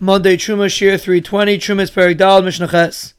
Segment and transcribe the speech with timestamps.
[0.00, 3.14] Monday Truma Shir 320 Trumas Perigdal Mishnaches.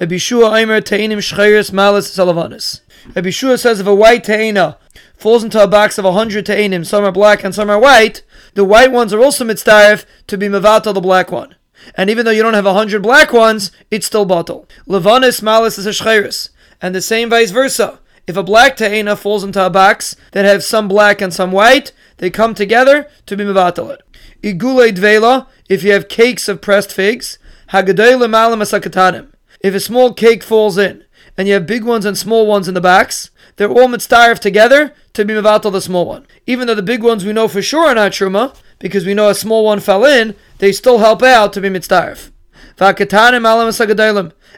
[0.00, 2.80] Rabbi Shua Aimer Teinim Shchayris Malas Salavanis.
[3.14, 4.76] Rabbi Shua says if a white Teina
[5.16, 8.24] falls into a box of a hundred Teinim, some are black and some are white,
[8.54, 11.54] the white ones are also mitzdarif to be mavata the black one.
[11.94, 14.68] And even though you don't have a hundred black ones, it's still bottle.
[14.88, 16.48] Levanis Malas is a Shchayris.
[16.82, 18.00] And the same vice versa.
[18.26, 21.92] If a black Teina falls into a box that have some black and some white,
[22.16, 24.02] they come together to be mavatal it.
[24.42, 27.38] Igule dvela, if you have cakes of pressed figs.
[27.72, 27.88] If
[29.74, 31.04] a small cake falls in,
[31.36, 34.94] and you have big ones and small ones in the backs, they're all mitzdarif together
[35.14, 36.26] to be mevatel the small one.
[36.46, 39.28] Even though the big ones we know for sure are not truma, because we know
[39.28, 42.30] a small one fell in, they still help out to be mitzdarif.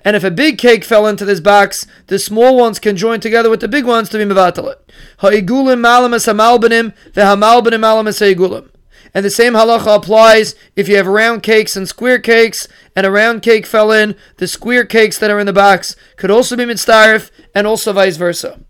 [0.05, 3.51] And if a big cake fell into this box, the small ones can join together
[3.51, 4.93] with the big ones to be mevatel it.
[5.19, 8.21] Ha'igulim malam es hamalbanim, ve'hamalbanim malam es
[9.15, 13.11] and the same halacha applies if you have round cakes and square cakes, and a
[13.11, 16.65] round cake fell in, the square cakes that are in the box could also be
[16.65, 18.61] mitzdarif, and also vice versa.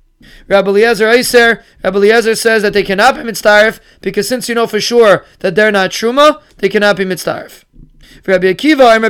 [0.49, 4.67] Rabbi Eliezer Eiser, Rabbi Eliezer says that they cannot be mitzdarif because since you know
[4.67, 7.65] for sure that they're not truma, they cannot be mitzdarif.
[8.27, 9.01] Rabbi Akiva,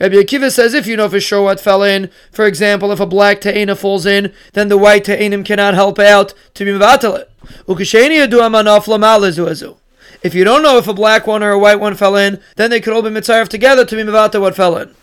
[0.00, 3.06] Rabbi Akiva says if you know for sure what fell in, for example, if a
[3.06, 7.26] black ta'ina falls in, then the white ta'inim cannot help out to be mevatalit.
[10.22, 12.70] If you don't know if a black one or a white one fell in, then
[12.70, 14.94] they could all be mitzaref together to be mevata what fell in.